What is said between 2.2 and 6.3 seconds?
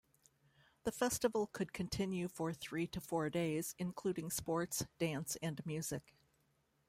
for three to four days, including sports, dance, and music.